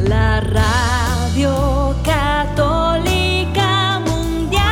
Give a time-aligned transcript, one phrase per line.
[0.00, 4.64] la radio católica mundial.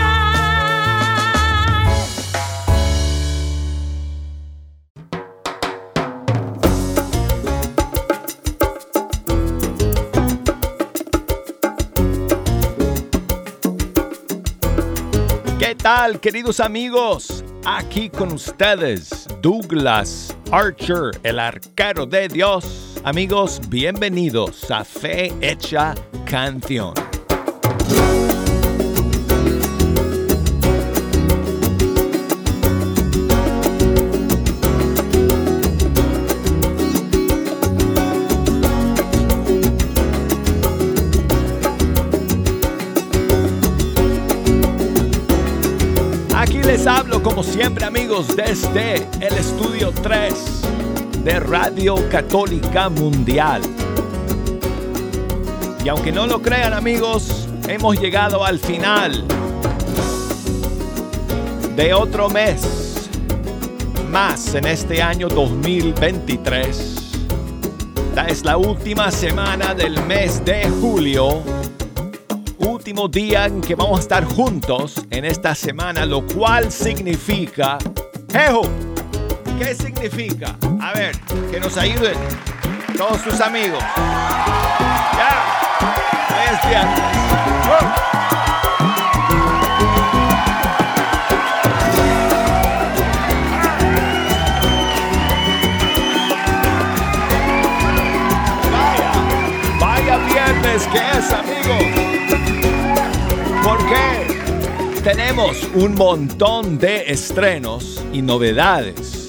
[15.59, 17.45] ¿Qué tal, queridos amigos?
[17.65, 23.01] Aquí con ustedes, Douglas Archer, el arquero de Dios.
[23.03, 25.97] Amigos, bienvenidos a Fe Hecha
[26.27, 27.04] Canción.
[47.35, 50.33] Como siempre amigos desde el estudio 3
[51.25, 53.61] de Radio Católica Mundial.
[55.85, 59.25] Y aunque no lo crean amigos, hemos llegado al final
[61.75, 63.11] de otro mes
[64.13, 66.95] más en este año 2023.
[68.11, 71.43] Esta es la última semana del mes de julio
[72.85, 77.79] último día en que vamos a estar juntos en esta semana, lo cual significa...
[78.29, 78.61] ¡Ejo!
[79.59, 80.55] ¿Qué significa?
[80.83, 81.19] A ver,
[81.51, 82.13] que nos ayuden
[82.95, 83.83] todos sus amigos.
[85.17, 85.33] ¡Ya!
[86.45, 86.61] Es
[105.05, 109.29] tenemos un montón de estrenos y novedades,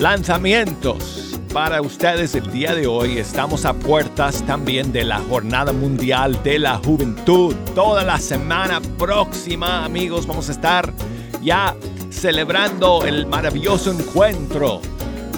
[0.00, 3.18] lanzamientos para ustedes el día de hoy.
[3.18, 7.54] Estamos a puertas también de la Jornada Mundial de la Juventud.
[7.76, 10.92] Toda la semana próxima, amigos, vamos a estar
[11.40, 11.76] ya
[12.10, 14.80] celebrando el maravilloso encuentro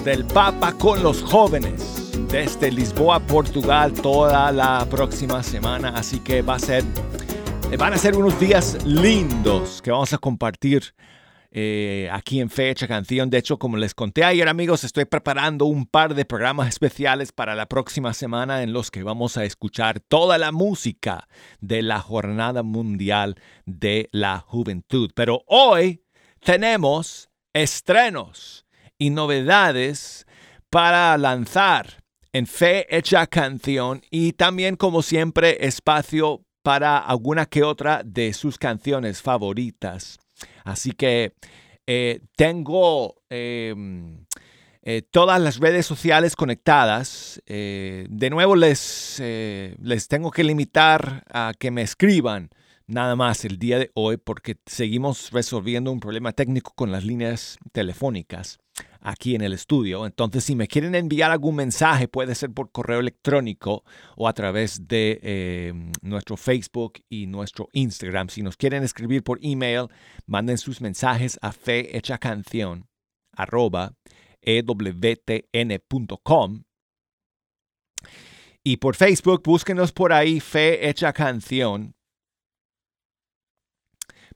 [0.03, 5.89] del Papa con los jóvenes desde Lisboa, Portugal, toda la próxima semana.
[5.89, 6.83] Así que va a ser
[7.75, 10.95] Van a ser unos días lindos que vamos a compartir
[11.51, 13.29] eh, aquí en Fecha Canción.
[13.29, 17.53] De hecho, como les conté ayer, amigos, estoy preparando un par de programas especiales para
[17.53, 21.27] la próxima semana en los que vamos a escuchar toda la música
[21.59, 23.35] de la Jornada Mundial
[23.65, 25.11] de la Juventud.
[25.13, 26.01] Pero hoy
[26.39, 28.65] tenemos estrenos
[28.97, 30.25] y novedades
[30.71, 32.03] para lanzar
[32.33, 38.57] en Fe Hecha Canción y también, como siempre, espacio para alguna que otra de sus
[38.57, 40.19] canciones favoritas.
[40.63, 41.33] Así que
[41.87, 43.73] eh, tengo eh,
[44.83, 47.41] eh, todas las redes sociales conectadas.
[47.45, 52.49] Eh, de nuevo les, les tengo que limitar a que me escriban
[52.85, 57.57] nada más el día de hoy porque seguimos resolviendo un problema técnico con las líneas
[57.73, 58.59] telefónicas
[59.01, 60.05] aquí en el estudio.
[60.05, 63.83] Entonces, si me quieren enviar algún mensaje, puede ser por correo electrónico
[64.15, 68.29] o a través de eh, nuestro Facebook y nuestro Instagram.
[68.29, 69.87] Si nos quieren escribir por email,
[70.25, 72.87] manden sus mensajes a fehechacanción
[73.35, 73.93] arroba
[74.41, 75.83] ewtn.com
[78.67, 81.95] y por Facebook, búsquenos por ahí, Fe Hecha Canción.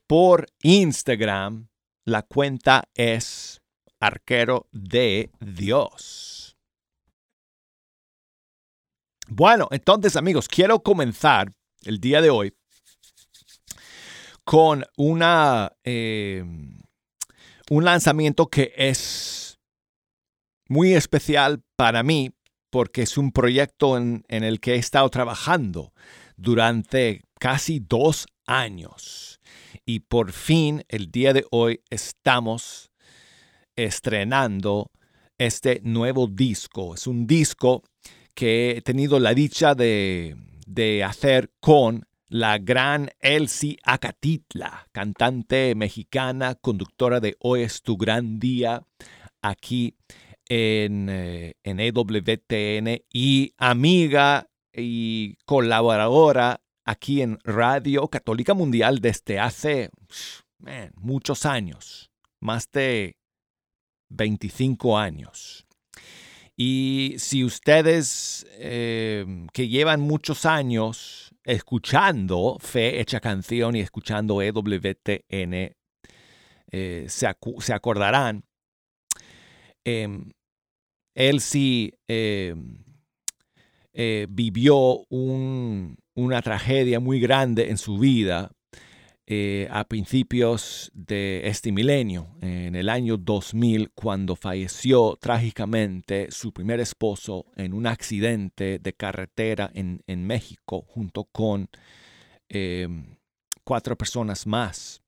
[0.08, 1.68] Por Instagram,
[2.06, 3.61] la cuenta es
[4.02, 6.58] Arquero de Dios.
[9.28, 11.54] Bueno, entonces amigos, quiero comenzar
[11.84, 12.54] el día de hoy
[14.44, 16.44] con una, eh,
[17.70, 19.60] un lanzamiento que es
[20.68, 22.32] muy especial para mí
[22.72, 25.94] porque es un proyecto en, en el que he estado trabajando
[26.36, 29.40] durante casi dos años.
[29.86, 32.91] Y por fin, el día de hoy, estamos
[33.86, 34.92] estrenando
[35.38, 36.96] este nuevo disco.
[36.96, 37.84] Es un disco
[38.34, 40.36] que he tenido la dicha de,
[40.66, 48.40] de hacer con la gran Elsie Acatitla, cantante mexicana, conductora de Hoy es tu gran
[48.40, 48.84] día,
[49.42, 49.96] aquí
[50.48, 59.90] en, eh, en EWTN y amiga y colaboradora aquí en Radio Católica Mundial desde hace
[60.96, 63.16] muchos años, más de
[64.12, 65.66] 25 años.
[66.56, 75.76] Y si ustedes eh, que llevan muchos años escuchando Fe Hecha Canción y escuchando EWTN,
[76.74, 78.44] eh, se, se, acordarán,
[79.86, 80.08] eh,
[81.16, 82.56] él sí eh,
[83.94, 88.52] eh, vivió una tragedia muy grande en su vida
[89.28, 96.80] eh, a principios de este milenio, en el año 2000, cuando falleció trágicamente su primer
[96.80, 101.70] esposo en un accidente de carretera en, México, junto con
[103.64, 105.02] cuatro personas más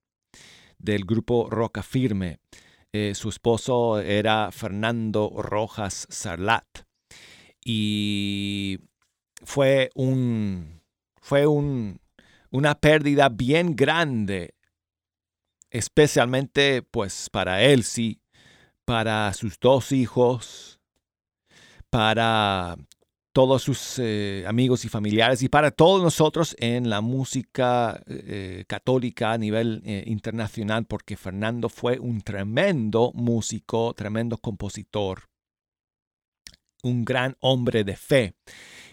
[0.83, 2.39] del grupo Roca Firme.
[2.91, 6.85] Eh, su esposo era Fernando Rojas Sarlat.
[7.65, 8.79] Y
[9.43, 10.81] fue un.
[11.21, 11.99] fue un,
[12.53, 14.53] una pérdida bien grande.
[15.71, 18.21] Especialmente pues para Elsie,
[18.85, 20.79] para sus dos hijos,
[21.89, 22.77] para
[23.33, 29.31] todos sus eh, amigos y familiares y para todos nosotros en la música eh, católica
[29.31, 35.23] a nivel eh, internacional, porque Fernando fue un tremendo músico, tremendo compositor,
[36.83, 38.35] un gran hombre de fe.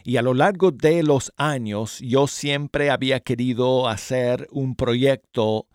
[0.05, 5.67] Y a lo largo de los años yo siempre había querido hacer un proyecto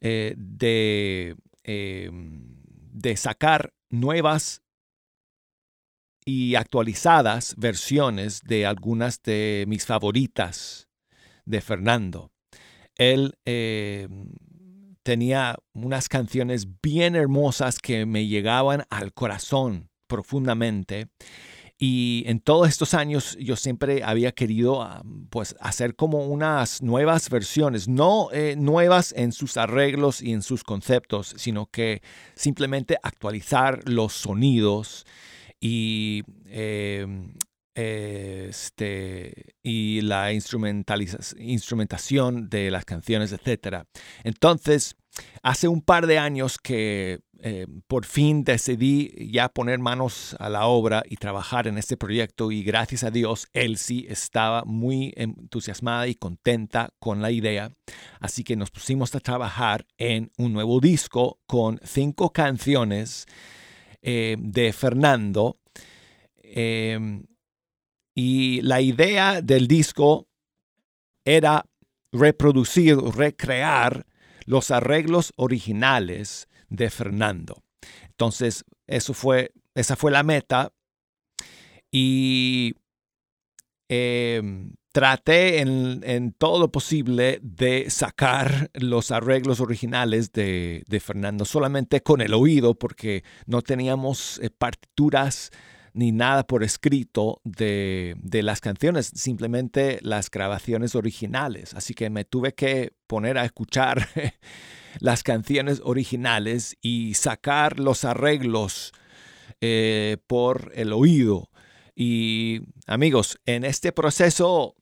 [0.00, 4.62] de, de sacar nuevas
[6.24, 10.88] y actualizadas versiones de algunas de mis favoritas
[11.44, 12.30] de Fernando.
[12.96, 14.08] Él eh,
[15.02, 21.08] tenía unas canciones bien hermosas que me llegaban al corazón profundamente.
[21.82, 27.30] Y en todos estos años yo siempre había querido ah, pues hacer como unas nuevas
[27.30, 32.02] versiones, no eh, nuevas en sus arreglos y en sus conceptos, sino que
[32.34, 35.06] simplemente actualizar los sonidos
[35.58, 37.32] y, em,
[37.74, 43.84] este, y la instrumentación de las canciones, etc.
[44.22, 44.96] Entonces,
[45.42, 50.66] hace un par de años que eh, por fin decidí ya poner manos a la
[50.66, 56.16] obra y trabajar en este proyecto y gracias a Dios Elsie estaba muy entusiasmada y
[56.16, 57.72] contenta con la idea.
[58.18, 63.26] Así que nos pusimos a trabajar en un nuevo disco con cinco canciones
[64.02, 65.58] eh, de Fernando.
[66.42, 67.24] Em,
[68.14, 70.28] y la idea del disco
[71.24, 71.64] era
[72.12, 74.04] reproducir, recrear
[74.44, 77.62] los arreglos originales de Fernando.
[78.08, 80.72] Entonces, eso fue, esa fue la meta.
[81.92, 82.74] Y
[83.88, 92.20] em, traté en, todo lo posible de sacar los arreglos originales de, Fernando solamente con
[92.20, 95.50] el oído porque no teníamos eh, partituras
[95.92, 101.74] ni nada por escrito de, de, las canciones, simplemente las grabaciones originales.
[101.74, 104.06] Así que me tuve que poner a escuchar
[104.98, 108.92] las canciones originales y sacar los arreglos
[109.60, 111.50] eh, por el oído.
[111.94, 114.74] Y amigos, en este proceso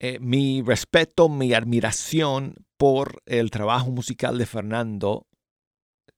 [0.00, 5.26] eh, mi respeto, mi admiración por el trabajo musical de Fernando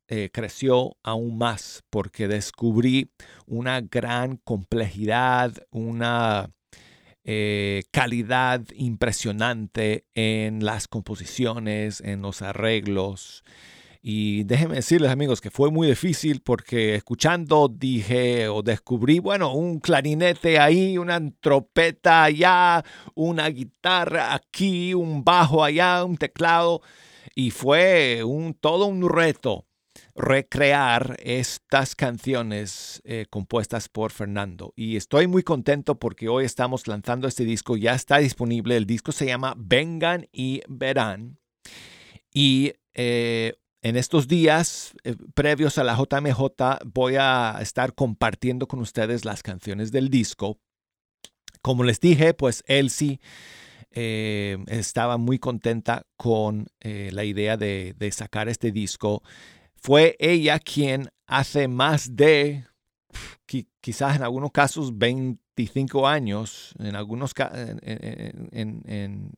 [0.09, 3.13] eh, creció aún más porque descubrí
[3.47, 6.51] una gran complejidad, una
[7.29, 13.43] eh, calidad impresionante en las composiciones, en los arreglos.
[14.01, 19.81] Y déjenme decirles amigos que fue muy difícil porque escuchando dije o descubrí, bueno, un
[19.81, 22.85] clarinete ahí, una trompeta allá,
[23.17, 26.81] una guitarra aquí, un bajo allá, un teclado.
[27.35, 29.66] Y fue un, todo un reto
[30.15, 34.73] recrear estas canciones eh, compuestas por Fernando.
[34.77, 38.77] Y estoy muy contento porque hoy estamos lanzando este disco, ya está disponible.
[38.77, 41.39] El disco se llama Vengan y Verán.
[42.33, 48.81] Y eh, en estos días eh, previos a la JMJ voy a estar compartiendo con
[48.81, 50.59] ustedes las canciones del disco.
[51.61, 53.21] Como les dije, pues Elsie
[53.99, 59.23] estaba muy contenta con la idea de, sacar este disco.
[59.87, 62.65] Fue ella quien hace más de,
[63.81, 69.33] quizás en algunos casos, 25 años, en algunos en,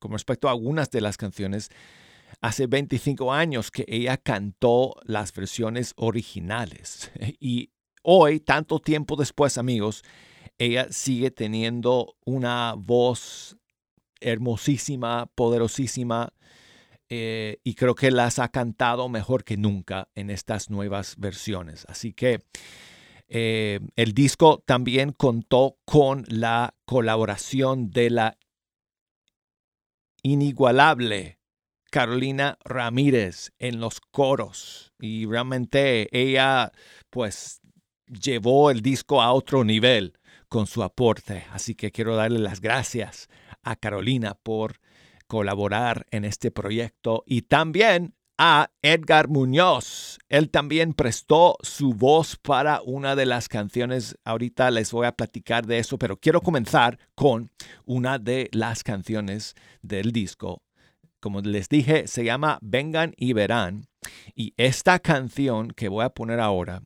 [0.00, 1.70] con respecto a algunas de las canciones,
[2.40, 7.12] hace 25 años que ella cantó las versiones originales.
[7.38, 7.70] Y
[8.02, 10.02] hoy, tanto tiempo después, amigos,
[10.58, 13.56] ella sigue teniendo una voz
[14.18, 16.32] hermosísima, poderosísima,
[17.08, 21.86] eh, y creo que las ha cantado mejor que nunca en estas nuevas versiones.
[21.88, 22.42] Así que
[23.28, 28.38] eh, el disco también contó con la colaboración de la
[30.22, 31.38] inigualable
[31.90, 36.72] Carolina Ramírez en los coros y realmente ella
[37.10, 37.60] pues
[38.06, 41.46] llevó el disco a otro nivel con su aporte.
[41.52, 43.28] Así que quiero darle las gracias
[43.62, 44.80] a Carolina por
[45.26, 50.18] colaborar en este proyecto y también a Edgar Muñoz.
[50.28, 54.16] Él también prestó su voz para una de las canciones.
[54.24, 57.50] Ahorita les voy a platicar de eso, pero quiero comenzar con
[57.84, 60.62] una de las canciones del disco.
[61.20, 63.88] Como les dije, se llama Vengan y Verán.
[64.34, 66.82] Y esta canción que voy a poner ahora,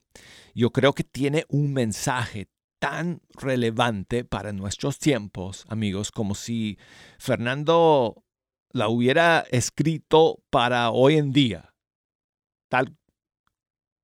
[0.55, 6.79] yo creo que tiene un mensaje tan relevante para nuestros tiempos, amigos, como si
[7.19, 8.25] Fernando
[8.73, 11.75] la hubiera escrito para hoy en día.
[12.69, 12.97] Tal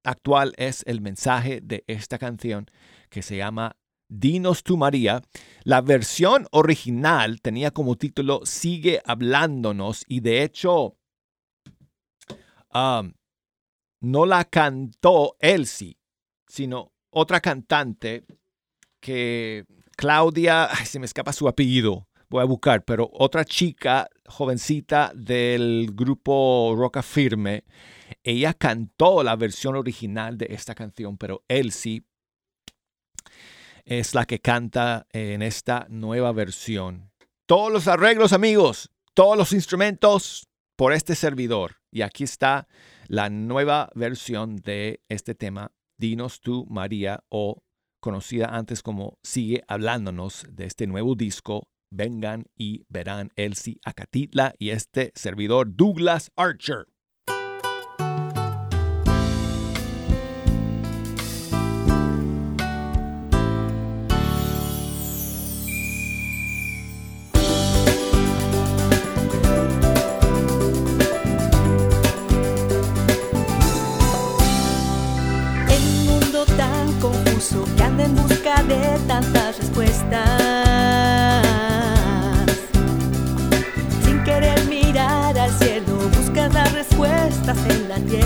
[0.04, 2.66] actual es el mensaje de esta canción
[3.10, 3.76] que se llama
[4.08, 5.22] Dinos tu María.
[5.64, 10.96] La versión original tenía como título Sigue hablándonos y de hecho
[12.72, 15.98] no la cantó Elsie,
[16.46, 18.24] sino otra cantante
[19.00, 19.64] que
[19.96, 26.74] Claudia, se me escapa su apellido, voy a buscar, pero otra chica jovencita del grupo
[26.76, 27.64] Roca Firme,
[28.22, 32.04] ella cantó la versión original de esta canción, pero Elsie
[33.84, 37.12] es la que canta en esta nueva versión.
[37.46, 41.76] Todos los arreglos, amigos, todos los instrumentos por este servidor.
[41.92, 42.66] Y aquí está
[43.06, 47.62] la nueva versión de este tema, Dinos tú, María, o
[48.00, 54.70] conocida antes como Sigue hablándonos de este nuevo disco vengan y verán Elsie Acatitla y
[54.70, 56.86] este servidor Douglas Archer.
[85.66, 88.25] Cielo, buscas las respuestas en la tierra.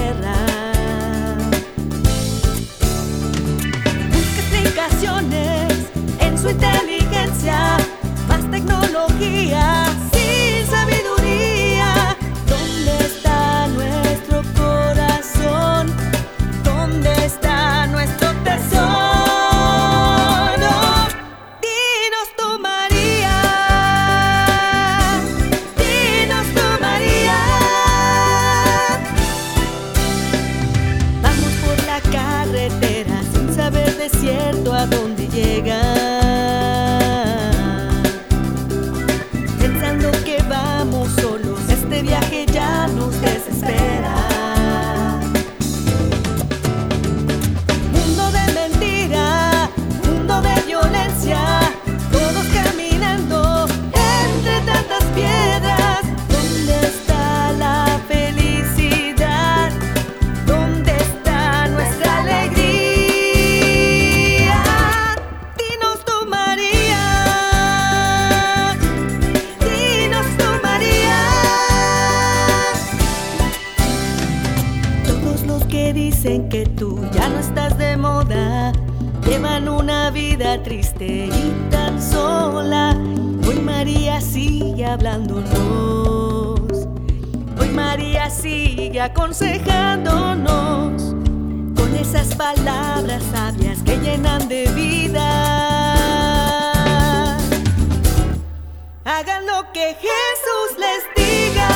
[99.73, 101.69] Que Jesús les diga.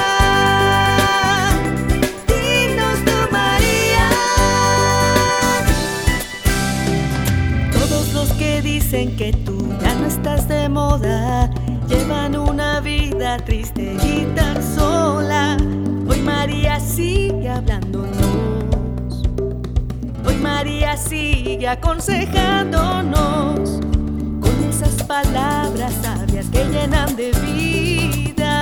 [2.26, 4.11] Dinos tu María.
[7.73, 11.50] Todos los que dicen que tú ya no estás de moda
[11.87, 15.57] llevan una vida triste y tan sola.
[16.09, 18.17] Hoy María sigue hablándonos.
[20.26, 23.81] Hoy María sigue aconsejándonos
[24.41, 25.93] con esas palabras
[26.43, 28.55] que llenan de vida.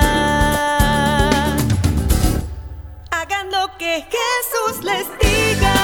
[3.11, 5.75] Hagan lo que Jesús les diga.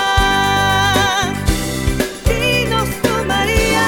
[2.27, 3.87] Dinos tu María.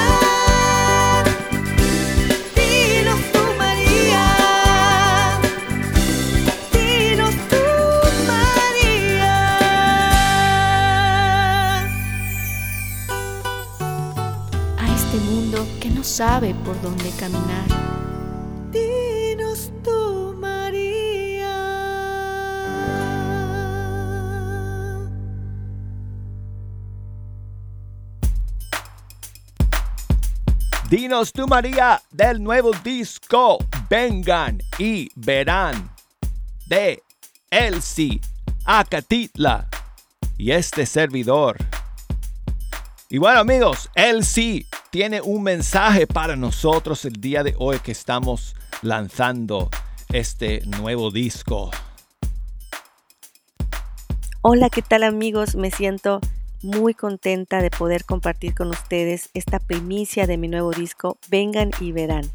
[2.55, 4.25] Dinos tu María.
[6.73, 7.63] Dinos tu
[8.31, 9.33] María.
[14.79, 17.70] A este mundo que no sabe por dónde caminar.
[30.91, 35.89] Dinos tú María del nuevo disco Vengan y Verán
[36.65, 37.01] de
[37.49, 38.19] Elsie
[38.65, 39.69] Acatitla
[40.37, 41.55] y este servidor.
[43.09, 48.53] Y bueno amigos, Elsie tiene un mensaje para nosotros el día de hoy que estamos
[48.81, 49.69] lanzando
[50.11, 51.71] este nuevo disco.
[54.41, 55.55] Hola, ¿qué tal amigos?
[55.55, 56.19] Me siento
[56.63, 61.91] muy contenta de poder compartir con ustedes esta primicia de mi nuevo disco, Vengan y
[61.91, 62.29] Verán.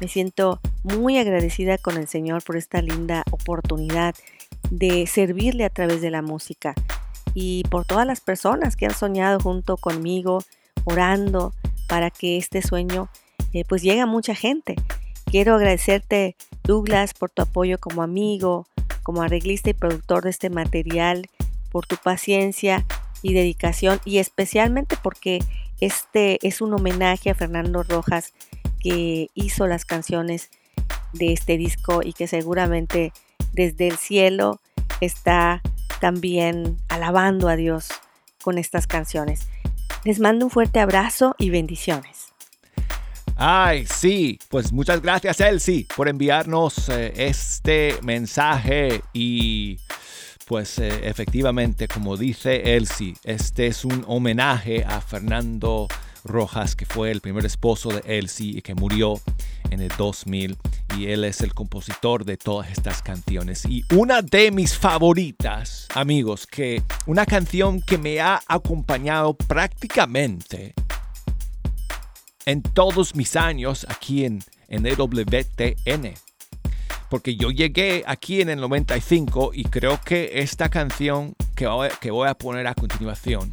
[0.00, 4.14] Me siento muy agradecida con el Señor por esta linda oportunidad
[4.70, 6.74] de servirle a través de la música
[7.34, 10.42] y por todas las personas que han soñado junto conmigo,
[10.84, 11.52] orando
[11.88, 13.08] para que este sueño
[13.52, 14.76] eh, pues llegue a mucha gente.
[15.24, 18.66] Quiero agradecerte Douglas por tu apoyo como amigo,
[19.02, 21.26] como arreglista y productor de este material,
[21.70, 22.84] por tu paciencia
[23.22, 25.40] y dedicación y especialmente porque
[25.80, 28.32] este es un homenaje a Fernando Rojas
[28.80, 30.50] que hizo las canciones
[31.12, 33.12] de este disco y que seguramente
[33.52, 34.60] desde el cielo
[35.00, 35.62] está
[36.00, 37.88] también alabando a Dios
[38.42, 39.48] con estas canciones.
[40.04, 42.28] Les mando un fuerte abrazo y bendiciones.
[43.36, 49.78] Ay, sí, pues muchas gracias Elsie por enviarnos eh, este mensaje y
[50.48, 55.88] pues eh, efectivamente, como dice Elsie, este es un homenaje a Fernando
[56.24, 59.20] Rojas, que fue el primer esposo de Elsie y que murió
[59.68, 60.56] en el 2000.
[60.96, 63.66] Y él es el compositor de todas estas canciones.
[63.66, 70.72] Y una de mis favoritas, amigos, que una canción que me ha acompañado prácticamente
[72.46, 76.14] en todos mis años aquí en, en EWTN
[77.08, 82.34] porque yo llegué aquí en el 95 y creo que esta canción que voy, a
[82.34, 83.52] poner a continuación,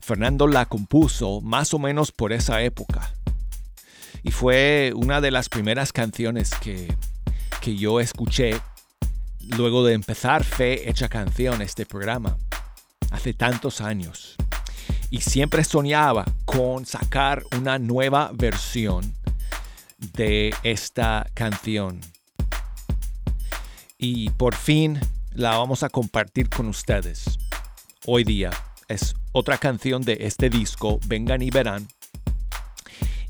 [0.00, 3.12] Fernando la compuso más o menos por esa época.
[4.22, 6.94] Y fue una de las primeras canciones que,
[7.60, 8.60] que yo escuché
[9.56, 12.36] luego de empezar Fe Hecha Canción, este programa,
[13.10, 14.36] hace tantos años.
[15.10, 19.14] Y siempre soñaba con sacar una nueva versión
[19.98, 22.00] de esta canción
[24.00, 24.98] y por fin
[25.34, 27.38] la vamos a compartir con ustedes.
[28.06, 28.50] Hoy día
[28.88, 31.86] es otra canción de este disco, Vengan y Verán.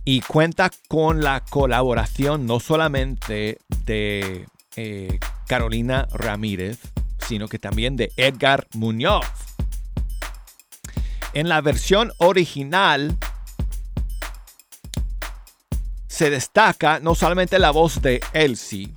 [0.05, 6.79] Y cuenta con la colaboración no solamente de eh, Carolina Ramírez,
[7.19, 9.27] sino que también de Edgar Muñoz.
[11.33, 13.19] En la versión original
[16.07, 18.93] se destaca no solamente la voz de Elsie,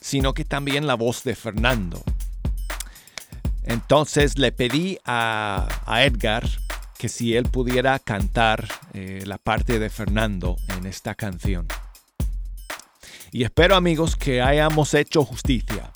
[0.00, 2.02] sino que también la voz de Fernando.
[3.64, 5.68] Entonces le pedí a,
[6.02, 6.48] Edgar
[6.96, 11.66] que si él pudiera cantar eh, la parte de Fernando en esta canción.
[13.30, 15.92] Y espero amigos que hayamos hecho justicia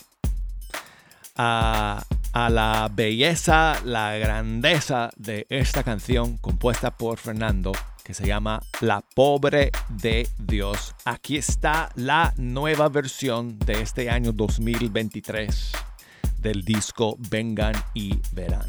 [1.35, 7.73] a, a, la belleza, la grandeza de esta canción compuesta por Fernando
[8.05, 10.95] que se llama La Pobre de Dios.
[11.05, 15.73] Aquí está la nueva versión de este año 2023
[16.39, 18.69] del disco Vengan y Verán.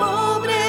[0.00, 0.59] pobre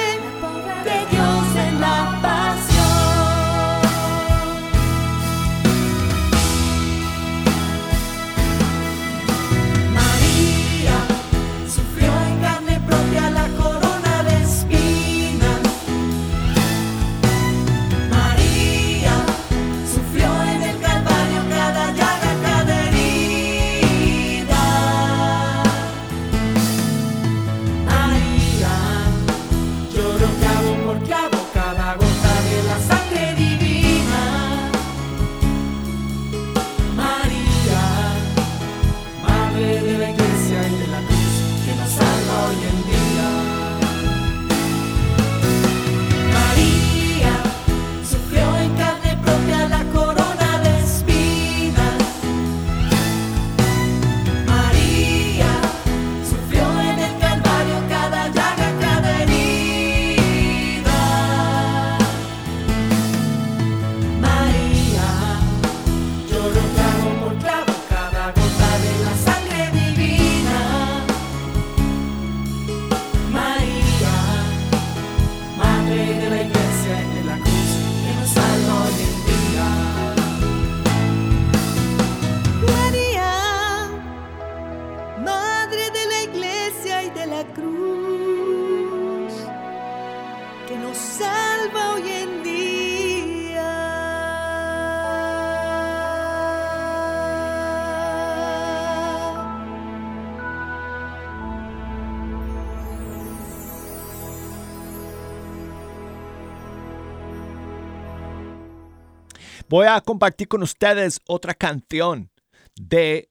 [109.72, 112.30] Voy a compartir con ustedes otra canción
[112.76, 113.30] de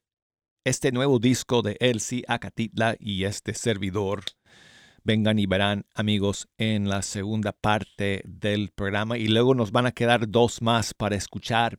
[0.65, 4.23] este nuevo disco de Elsie Acatitla y este servidor.
[5.03, 9.91] Vengan y verán, amigos, en la segunda parte del programa y luego nos van a
[9.91, 11.77] quedar dos más para escuchar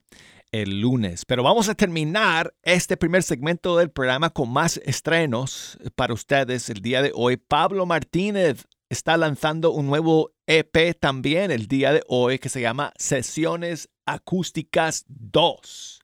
[0.53, 1.25] el lunes.
[1.25, 6.79] Pero vamos a terminar este primer segmento del programa con más estrenos para ustedes el
[6.79, 7.35] día de hoy.
[7.35, 12.93] Pablo Martínez está lanzando un nuevo EP también el día de hoy que se llama
[12.97, 16.01] Sesiones Acústicas 2.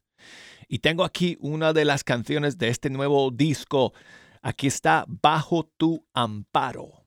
[0.67, 3.93] Y tengo aquí una de las canciones de este nuevo disco.
[4.41, 7.03] Aquí está Bajo tu amparo.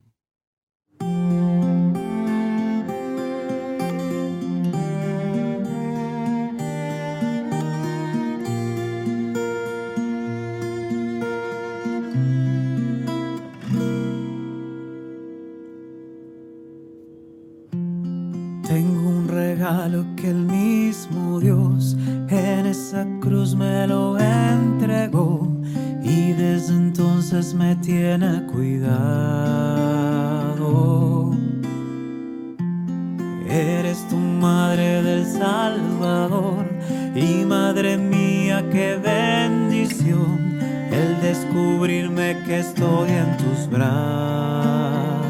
[18.66, 20.44] Tengo un regalo que el
[20.92, 21.96] mismo Dios
[22.28, 25.48] en esa cruz me lo entregó
[26.04, 28.92] y desde entonces me tiene cuidado.
[33.48, 36.66] Eres tu madre del Salvador
[37.14, 40.58] y madre mía, qué bendición
[40.92, 45.22] el descubrirme que estoy en tus brazos.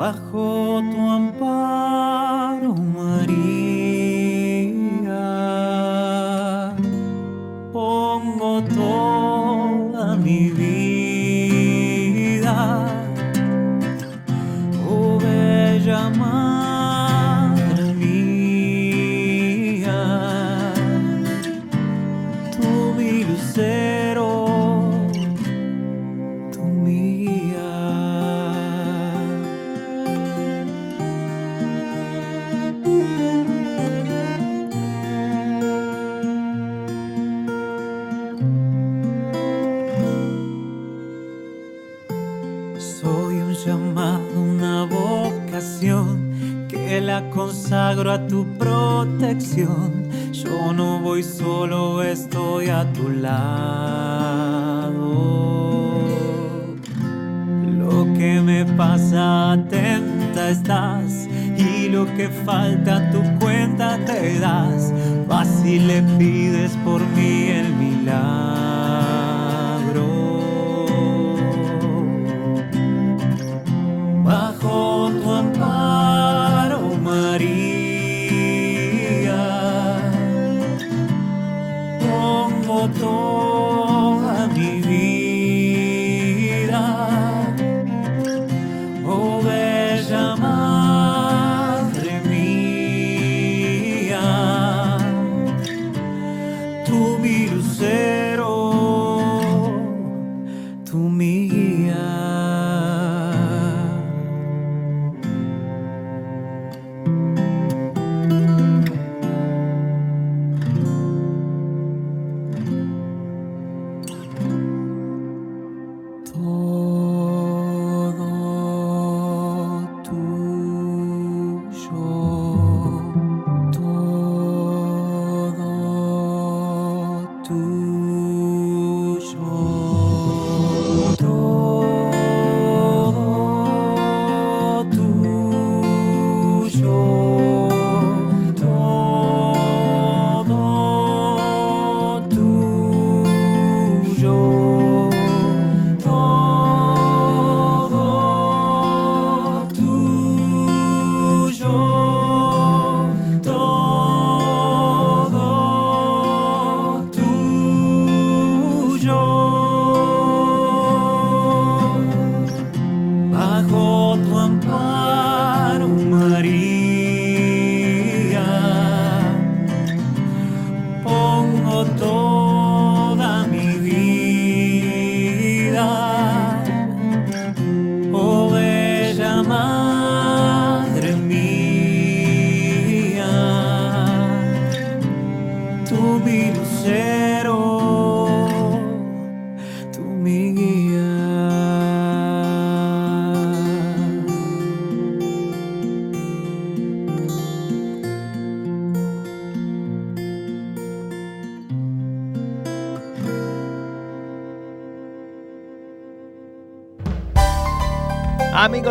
[0.00, 2.09] Bajo tu amparo,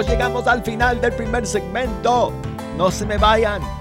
[0.01, 2.31] llegamos al final del primer segmento.
[2.77, 3.78] No se me vayan.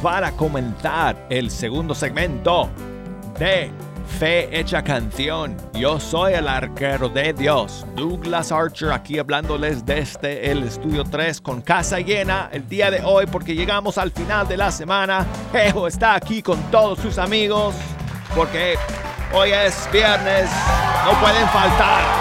[0.00, 2.70] Para comentar el segundo segmento
[3.36, 3.72] de
[4.20, 5.56] Fe Hecha Canción.
[5.74, 11.62] Yo soy el arquero de Dios, Douglas Archer, aquí hablándoles desde el estudio 3 con
[11.62, 15.26] casa llena el día de hoy porque llegamos al final de la semana.
[15.52, 17.74] Ejo está aquí con todos sus amigos
[18.36, 18.76] porque
[19.34, 20.48] hoy es viernes,
[21.04, 22.15] no pueden faltar.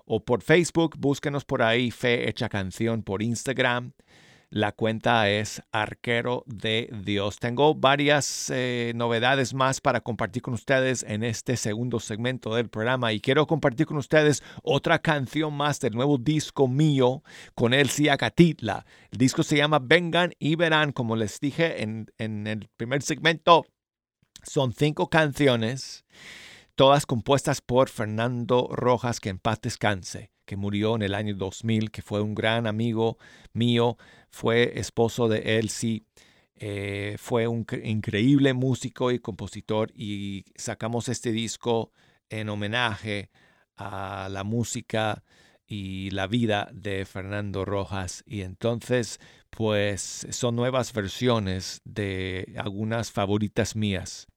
[0.07, 3.93] o por Facebook, búsquenos por ahí, Fe Hecha Canción, por Instagram
[4.55, 7.39] la cuenta es Arquero de Dios.
[7.39, 13.11] Tengo varias eh, novedades más para compartir con ustedes en este segundo segmento del programa
[13.11, 17.21] y quiero compartir con ustedes otra canción más del nuevo disco mío
[17.53, 18.85] con El Ciacatitla.
[19.11, 23.65] El disco se llama Vengan y Verán, como les dije en, en el primer segmento.
[24.41, 26.05] Son cinco canciones,
[26.75, 31.91] todas compuestas por Fernando Rojas, que en paz descanse que murió en el año 2000,
[31.91, 33.17] que fue un gran amigo
[33.53, 33.97] mío,
[34.29, 36.03] fue esposo de Elsie,
[36.55, 41.91] eh, fue un increíble músico y compositor y sacamos este disco
[42.29, 43.29] en homenaje
[43.75, 45.23] a la música
[45.67, 48.23] y la vida de Fernando Rojas.
[48.25, 54.27] Y entonces, pues son nuevas versiones de algunas favoritas mías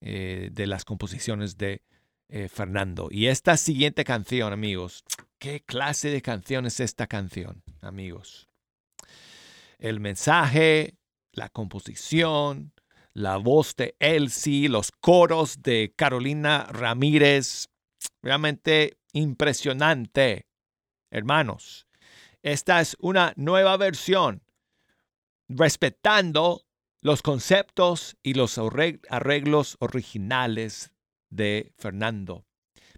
[0.00, 1.82] eh, de las composiciones de
[2.28, 3.08] eh, Fernando.
[3.10, 5.04] Y esta siguiente canción, amigos,
[5.40, 8.48] ¿qué clase de canción es esta canción, amigos?
[9.78, 10.98] El mensaje,
[11.32, 12.74] la composición,
[13.14, 17.68] la voz de Elsie, los coros de Carolina Ramírez,
[18.22, 20.46] realmente impresionante.
[21.10, 21.88] Hermanos,
[22.42, 24.42] esta es una nueva versión,
[25.48, 26.66] respetando
[27.00, 30.92] los conceptos y los arreglos originales
[31.30, 32.44] de Fernando.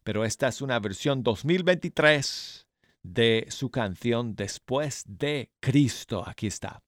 [0.05, 2.67] Pero esta es una versión 2023
[3.03, 6.25] de su canción Después de Cristo.
[6.27, 6.83] Aquí está.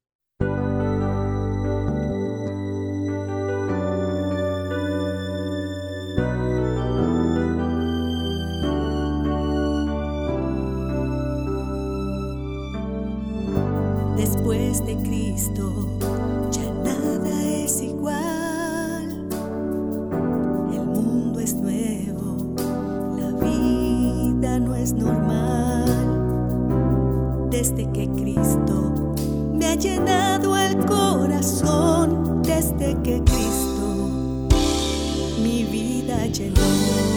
[14.16, 16.43] Después de Cristo
[24.96, 25.85] normal.
[27.50, 29.14] Desde que Cristo
[29.52, 34.09] me ha llenado el corazón, desde que Cristo
[35.42, 37.13] mi vida llenó.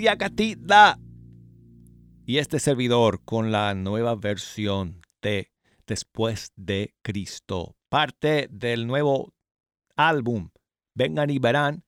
[0.00, 0.98] Ciacatita.
[2.24, 5.50] Y este servidor con la nueva versión de
[5.86, 7.76] Después de Cristo.
[7.90, 9.34] Parte del nuevo
[9.96, 10.48] álbum.
[10.94, 11.84] Vengan y verán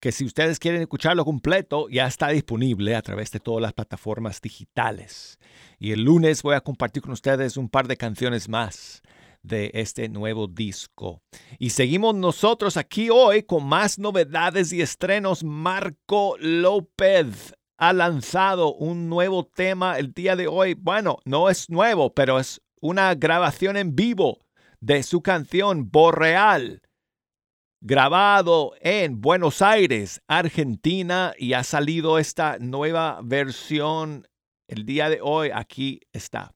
[0.00, 4.40] que si ustedes quieren escucharlo completo, ya está disponible a través de todas las plataformas
[4.40, 5.38] digitales.
[5.78, 9.02] Y el lunes voy a compartir con ustedes un par de canciones más
[9.44, 11.22] de este nuevo disco.
[11.58, 15.44] Y seguimos nosotros aquí hoy con más novedades y estrenos.
[15.44, 20.74] Marco López ha lanzado un nuevo tema el día de hoy.
[20.74, 24.38] Bueno, no es nuevo, pero es una grabación en vivo
[24.80, 26.82] de su canción Borreal,
[27.80, 34.26] grabado en Buenos Aires, Argentina, y ha salido esta nueva versión
[34.68, 35.50] el día de hoy.
[35.52, 36.54] Aquí está.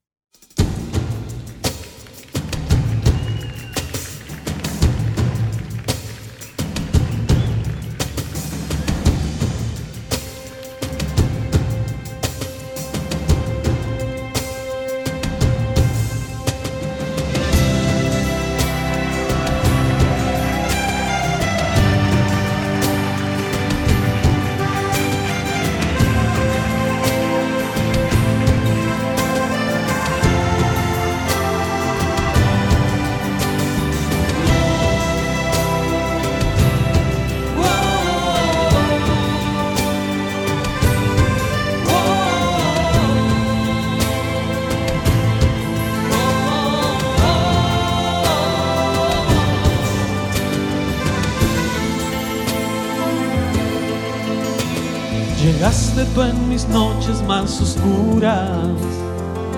[57.28, 58.70] Más oscuras,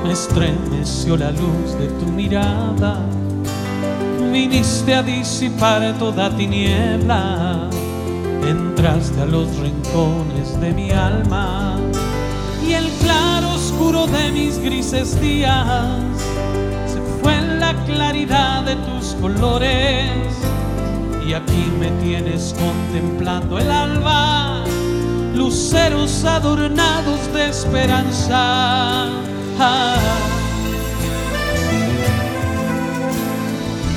[0.02, 2.98] me estremeció la luz de tu mirada.
[4.32, 7.70] Viniste a disipar toda tiniebla,
[8.44, 11.76] entraste a los rincones de mi alma.
[12.66, 16.02] Y el claro oscuro de mis grises días
[16.86, 20.10] se fue en la claridad de tus colores.
[21.24, 24.64] Y aquí me tienes contemplando el alba
[25.40, 29.08] luceros adornados de esperanza.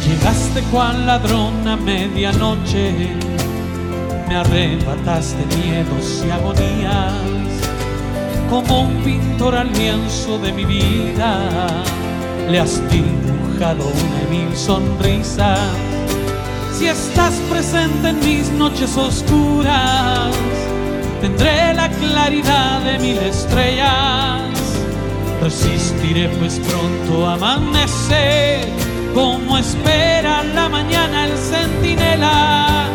[0.06, 3.10] Llegaste cual ladrón a medianoche,
[4.30, 7.52] me arrebataste miedos y agonías,
[8.50, 11.68] como un pintor al lienzo de mi vida,
[12.50, 15.58] le has dibujado una mil sonrisa.
[16.72, 20.34] Si estás presente en mis noches oscuras,
[21.24, 24.42] tendré la claridad de mil estrellas.
[25.42, 28.68] Resistiré pues pronto amanecer,
[29.14, 32.88] como espera la mañana el centinela.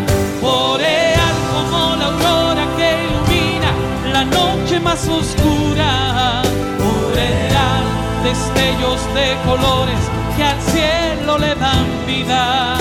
[0.42, 3.70] Boreal como la aurora que ilumina
[4.12, 6.42] la noche más oscura.
[6.82, 7.86] Boreal,
[8.24, 10.02] destellos de colores
[10.36, 12.76] que al cielo le dan vida.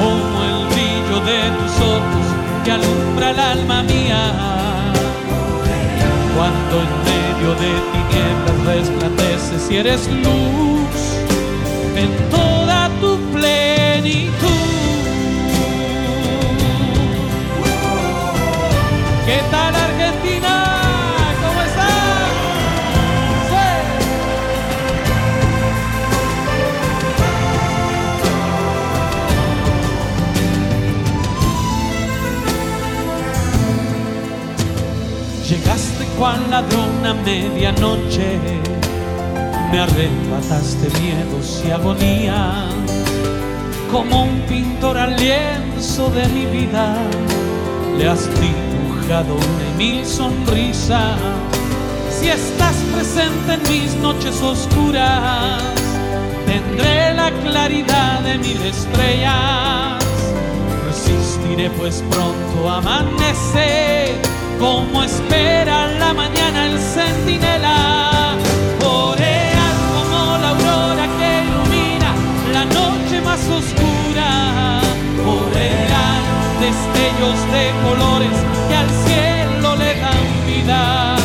[0.00, 2.27] Como el brillo de tus ojos
[2.68, 4.92] que alumbra el alma mía.
[6.36, 10.96] Cuando en medio de tinieblas resplandeces y eres luz
[11.96, 14.57] en toda tu plenitud.
[36.18, 38.38] Cual ladrón a medianoche,
[39.70, 42.66] me arrebataste miedos y agonía,
[43.92, 46.96] como un pintor al lienzo de mi vida,
[47.96, 49.36] le has dibujado
[49.76, 51.16] mil sonrisa.
[52.10, 55.62] Si estás presente en mis noches oscuras,
[56.46, 60.04] tendré la claridad de mil estrellas.
[60.84, 68.36] Resistiré pues pronto amanecer como espera la mañana el centinela.
[68.80, 72.10] Boreal como la aurora que ilumina
[72.52, 74.80] la noche más oscura.
[75.24, 76.22] Boreal,
[76.60, 78.36] destellos de colores
[78.68, 81.16] que al cielo le dan vida.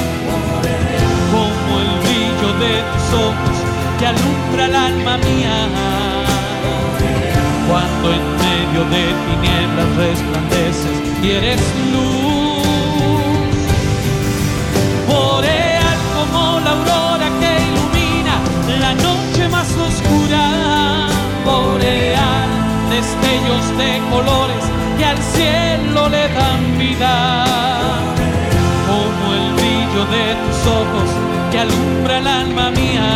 [1.34, 3.58] Como el brillo de tus ojos
[4.00, 5.58] que alumbra el alma mía.
[7.68, 11.62] Cuando en medio de tinieblas resplandeces y eres
[11.92, 12.43] luz
[16.74, 18.36] aurora que ilumina
[18.86, 20.44] la noche más oscura,
[21.46, 22.50] boreal,
[22.90, 24.64] destellos de colores
[24.98, 27.16] que al cielo le dan vida,
[28.90, 31.10] como el brillo de tus ojos
[31.52, 33.10] que alumbra el alma mía,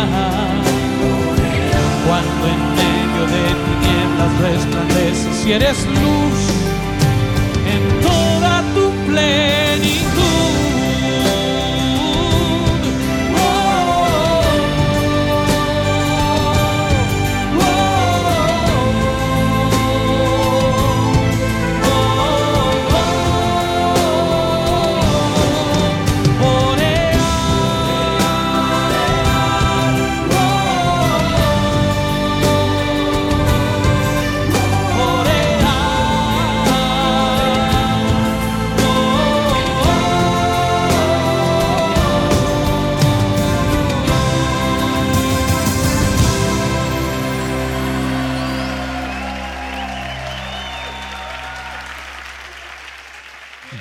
[2.06, 6.38] cuando en medio de tinieblas resplandeces y eres luz
[7.74, 9.67] en toda tu plenitud.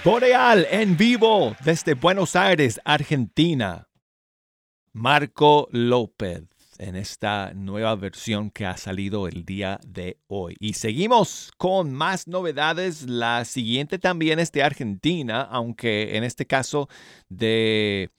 [0.07, 3.89] Boreal en vivo desde Buenos Aires, Argentina.
[4.93, 6.43] Marco López
[6.77, 10.55] en esta nueva versión que ha salido el día de hoy.
[10.61, 13.03] Y seguimos con más novedades.
[13.09, 16.87] La siguiente también es de Argentina, aunque en este caso
[17.27, 18.09] de,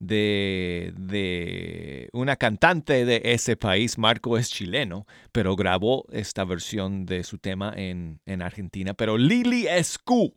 [0.00, 3.98] de, de una cantante de ese país.
[3.98, 8.94] Marco es chileno, pero grabó esta versión de su tema en, en Argentina.
[8.94, 10.34] Pero Lili Escu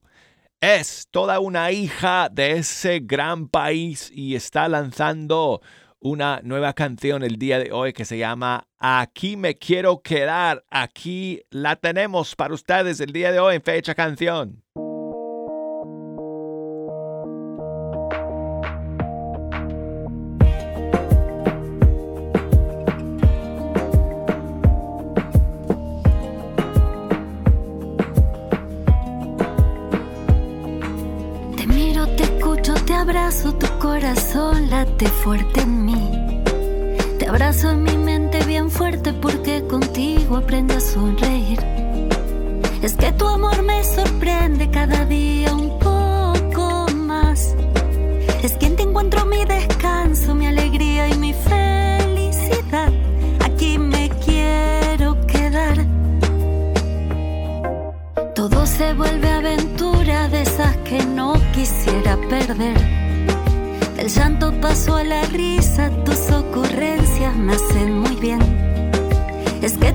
[0.62, 5.62] es toda una hija de ese gran país y está lanzando
[5.99, 10.66] una nueva canción el día de hoy que se llama Aquí me quiero quedar.
[10.70, 14.64] Aquí la tenemos para ustedes el día de hoy en fecha canción.
[33.30, 36.42] Abrazo, tu corazón late fuerte en mí.
[37.20, 41.60] Te abrazo en mi mente bien fuerte porque contigo aprendo a sonreír.
[42.82, 47.54] Es que tu amor me sorprende cada día un poco más.
[48.42, 52.92] Es que en ti encuentro mi descanso, mi alegría y mi felicidad.
[53.46, 55.86] Aquí me quiero quedar.
[58.34, 63.09] Todo se vuelve aventura de esas que no quisiera perder.
[64.10, 68.39] Del llanto paso a la risa, tus ocurrencias me hacen muy bien.
[69.62, 69.91] Es que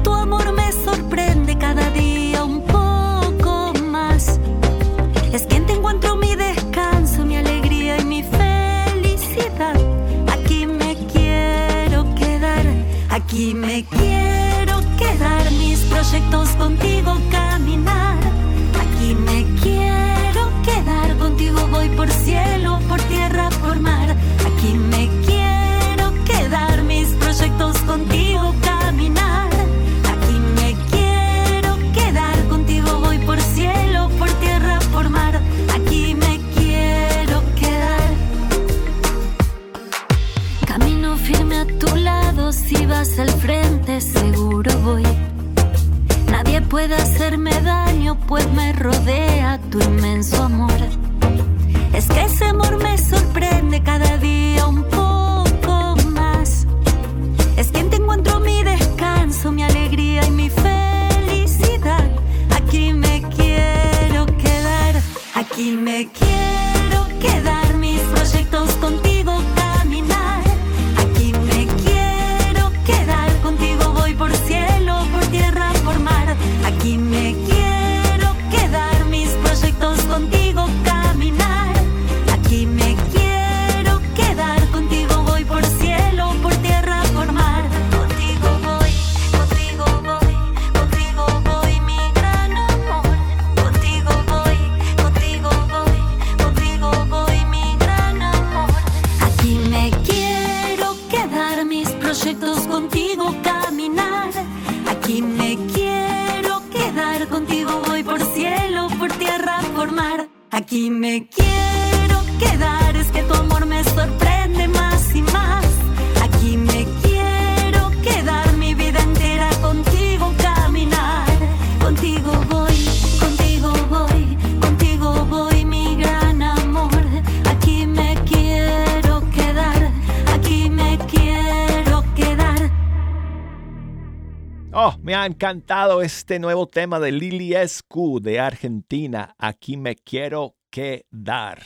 [135.25, 141.62] ha encantado este nuevo tema de Lili Escu de Argentina, Aquí me quiero quedar.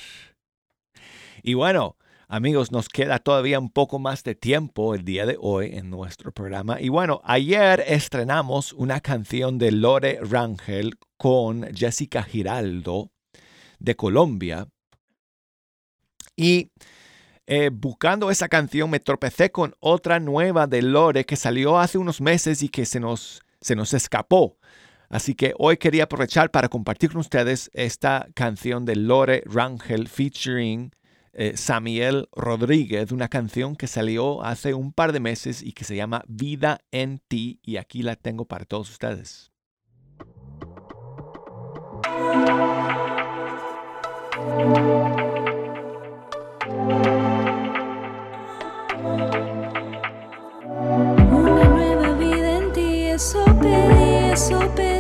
[1.43, 1.97] Y bueno,
[2.29, 6.31] amigos, nos queda todavía un poco más de tiempo el día de hoy en nuestro
[6.31, 6.81] programa.
[6.81, 13.11] Y bueno, ayer estrenamos una canción de Lore Rangel con Jessica Giraldo
[13.81, 14.69] de Colombia.
[16.37, 16.71] Y
[17.49, 22.21] eh, buscando esa canción me tropecé con otra nueva de Lore que salió hace unos
[22.21, 24.57] meses y que se nos se nos escapó.
[25.11, 30.91] Así que hoy quería aprovechar para compartir con ustedes esta canción de Lore Rangel featuring
[31.35, 35.97] eh, Samuel Rodríguez, una canción que salió hace un par de meses y que se
[35.97, 39.53] llama Vida en ti y aquí la tengo para todos ustedes.
[54.39, 54.98] so big.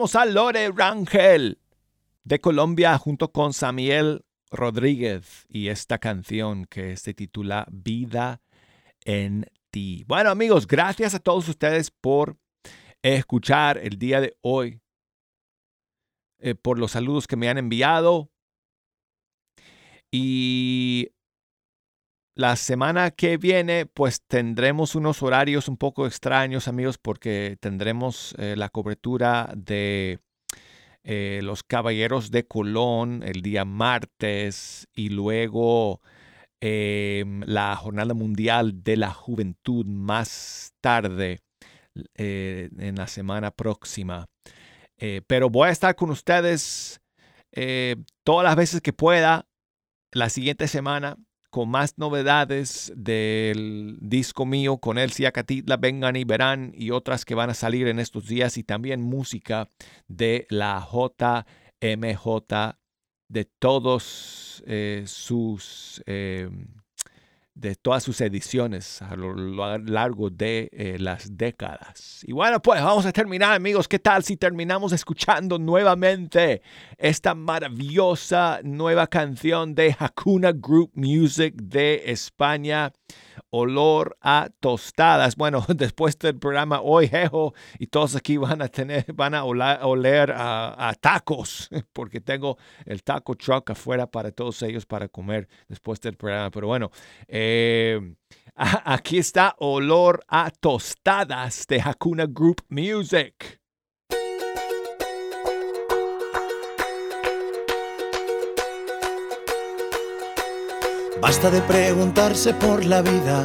[0.00, 1.58] A Lore Rangel
[2.22, 8.40] de Colombia junto con Samuel Rodríguez y esta canción que se titula Vida
[9.04, 10.04] en ti.
[10.06, 12.36] Bueno amigos, gracias a todos ustedes por
[13.02, 14.80] escuchar el día de hoy,
[16.38, 18.30] eh, por los saludos que me han enviado
[20.12, 21.08] y
[22.38, 28.54] la semana que viene, pues tendremos unos horarios un poco extraños, amigos, porque tendremos eh,
[28.56, 30.20] la cobertura de
[31.02, 36.00] eh, los Caballeros de Colón el día martes y luego
[36.60, 41.40] em, la Jornada Mundial de la Juventud más tarde
[42.14, 44.28] eh, en la semana próxima.
[45.26, 47.00] Pero voy a estar con ustedes
[48.24, 49.46] todas las veces que pueda
[50.12, 51.16] la siguiente semana
[51.50, 57.34] con más novedades del disco mío con El Ciacatitla, Vengan y Verán y otras que
[57.34, 59.68] van a salir en estos días y también música
[60.06, 62.76] de la JMJ
[63.28, 66.50] de todos eh, sus eh,
[67.58, 69.34] de todas sus ediciones a lo,
[69.78, 72.24] largo de eh, las décadas.
[72.24, 73.88] Y bueno, pues vamos a terminar, amigos.
[73.88, 76.62] ¿Qué tal si terminamos escuchando nuevamente
[76.96, 82.92] esta maravillosa nueva canción de Hakuna Group Music de España?
[83.50, 85.36] Olor a tostadas.
[85.36, 89.78] Bueno, después del programa hoy, Jejo, y todos aquí van a tener, van a oler,
[89.82, 96.00] oler a, tacos, porque tengo el taco truck afuera para todos ellos para comer después
[96.00, 96.50] del programa.
[96.50, 96.90] Pero bueno,
[98.54, 103.57] a- aquí está Olor a Tostadas de Hakuna Group Music.
[111.20, 113.44] Basta de preguntarse por la vida,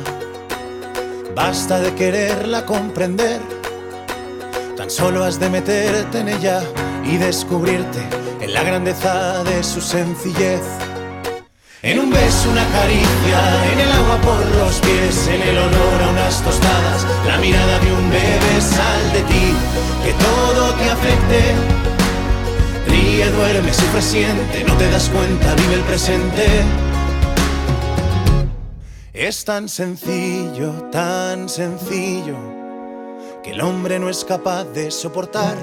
[1.36, 3.42] basta de quererla comprender.
[4.78, 6.62] Tan solo has de meterte en ella
[7.04, 8.00] y descubrirte
[8.42, 10.62] en la grandeza de su sencillez.
[11.82, 16.10] En un beso, una caricia, en el agua por los pies, en el olor a
[16.12, 19.54] unas tostadas, la mirada de un bebé, sal de ti,
[20.06, 21.42] que todo te afecte.
[22.88, 26.64] Ríe, duerme, sufre, siente, no te das cuenta, vive el presente.
[29.14, 32.36] Es tan sencillo, tan sencillo,
[33.43, 35.55] que el hombre no es capaz de soportar.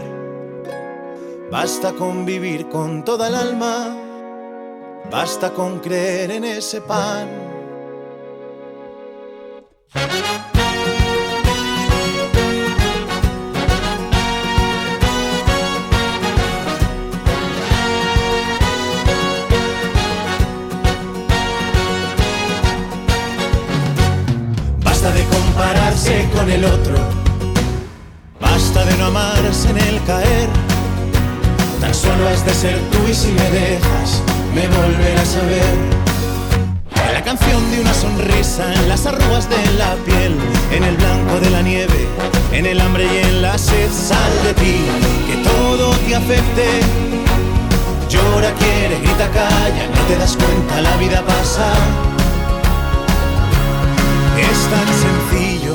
[1.50, 3.96] Basta con vivir con toda el alma,
[5.10, 7.28] basta con creer en ese pan.
[26.58, 26.96] Otro,
[28.40, 30.48] basta de no amarse en el caer.
[31.80, 34.22] Tan solo has de ser tú y si me dejas,
[34.54, 36.00] me volverás a ver.
[37.12, 40.34] La canción de una sonrisa, en las arrugas de la piel,
[40.72, 42.08] en el blanco de la nieve,
[42.50, 44.76] en el hambre y en la sed, sal de ti,
[45.26, 46.80] que todo te afecte.
[48.08, 51.72] Llora, quiere, grita, calla, no te das cuenta, la vida pasa.
[54.38, 55.74] Es tan sencillo,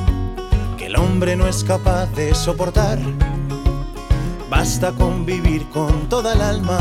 [0.91, 2.99] el hombre no es capaz de soportar.
[4.49, 6.79] Basta con vivir con toda el alma,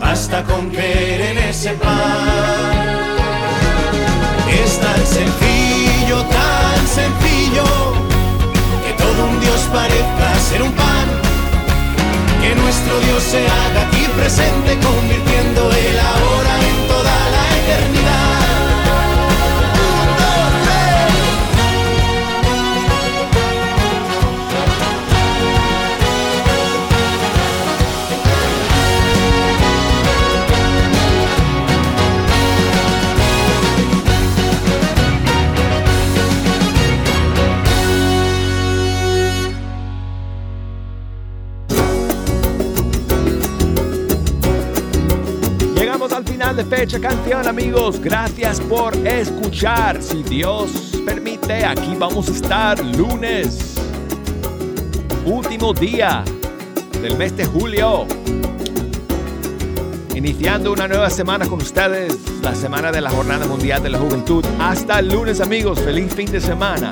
[0.00, 2.88] basta con creer en ese pan.
[4.64, 7.64] Es tan sencillo, tan sencillo,
[8.84, 11.06] que todo un Dios parezca ser un pan.
[12.42, 18.01] Que nuestro Dios se haga aquí presente, convirtiendo el ahora en toda la eternidad.
[46.74, 48.00] Fecha Canción, amigos.
[48.00, 50.02] Gracias por escuchar.
[50.02, 53.74] Si Dios permite, aquí vamos a estar lunes.
[55.26, 56.24] Último día
[57.02, 58.06] del mes de julio.
[60.14, 64.42] Iniciando una nueva semana con ustedes, la semana de la Jornada Mundial de la Juventud.
[64.58, 65.78] Hasta el lunes, amigos.
[65.78, 66.90] Feliz fin de semana.